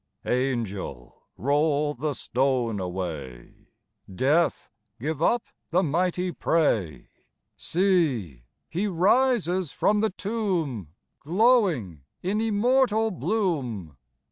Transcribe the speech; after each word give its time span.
Angel, 0.25 1.27
roll 1.37 1.93
the 1.93 2.15
stone 2.15 2.79
away! 2.79 3.67
Death, 4.11 4.67
give 4.99 5.21
up 5.21 5.43
thy 5.69 5.81
mighty 5.83 6.31
prey! 6.31 7.09
See! 7.55 8.45
He 8.67 8.87
rises 8.87 9.71
from 9.71 9.99
the 9.99 10.09
tomb, 10.09 10.87
Glowing 11.23 12.01
in 12.23 12.41
immortal 12.41 13.11
bloom. 13.11 13.95